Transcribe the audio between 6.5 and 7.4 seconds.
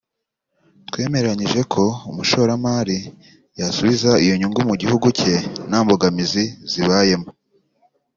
zibayemo